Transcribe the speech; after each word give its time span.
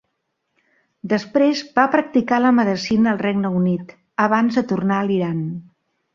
Després 1.11 1.61
va 1.79 1.83
practicar 1.97 2.39
la 2.47 2.53
medicina 2.61 3.13
al 3.13 3.21
Regne 3.27 3.53
Unit, 3.61 3.93
abans 4.27 4.61
de 4.61 4.67
tornar 4.73 4.99
a 5.01 5.07
l'Iran. 5.13 5.47